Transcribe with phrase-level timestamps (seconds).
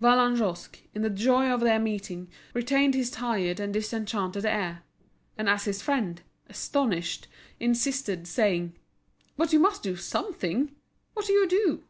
[0.00, 4.84] Vallagnosc, in the joy of their meeting, retained his tired and disenchanted air;
[5.36, 7.26] and as his friend, astonished,
[7.58, 8.76] insisted, saying:
[9.36, 10.70] "But you must do something.
[11.14, 11.82] What do you do?"